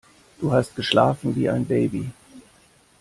[0.39, 2.09] Du hast geschlafen wie ein Baby.